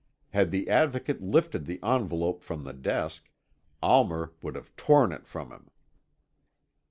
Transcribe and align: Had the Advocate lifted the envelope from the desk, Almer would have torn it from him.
Had 0.31 0.49
the 0.49 0.67
Advocate 0.67 1.21
lifted 1.21 1.65
the 1.67 1.79
envelope 1.83 2.41
from 2.41 2.63
the 2.63 2.73
desk, 2.73 3.29
Almer 3.83 4.33
would 4.41 4.55
have 4.55 4.75
torn 4.75 5.11
it 5.11 5.27
from 5.27 5.51
him. 5.51 5.69